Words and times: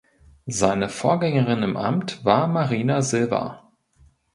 Seine 0.47 0.89
Vorgängerin 0.89 1.61
im 1.61 1.77
Amt 1.77 2.25
war 2.25 2.47
Marina 2.47 3.03
Silva. 3.03 3.71